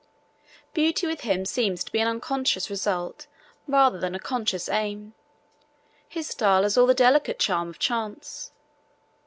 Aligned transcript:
Beauty 0.73 1.05
with 1.05 1.21
him 1.21 1.45
seems 1.45 1.83
to 1.83 1.91
be 1.91 1.99
an 1.99 2.07
unconscious 2.07 2.71
result 2.71 3.27
rather 3.67 3.99
than 3.99 4.15
a 4.15 4.19
conscious 4.19 4.67
aim; 4.67 5.13
his 6.09 6.25
style 6.25 6.63
has 6.63 6.75
all 6.75 6.87
the 6.87 6.95
delicate 6.95 7.37
charm 7.37 7.69
of 7.69 7.77
chance. 7.77 8.51